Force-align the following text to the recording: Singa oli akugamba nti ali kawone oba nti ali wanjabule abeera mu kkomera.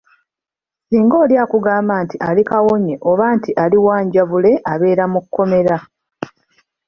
Singa 0.89 1.15
oli 1.23 1.35
akugamba 1.43 1.93
nti 2.03 2.15
ali 2.27 2.43
kawone 2.49 2.93
oba 3.09 3.25
nti 3.35 3.51
ali 3.63 3.77
wanjabule 3.85 4.51
abeera 4.71 5.05
mu 5.13 5.19
kkomera. 5.23 5.77